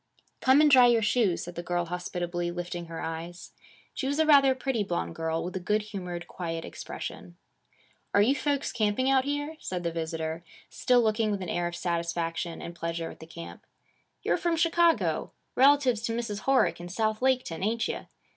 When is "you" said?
8.23-8.33, 17.87-18.07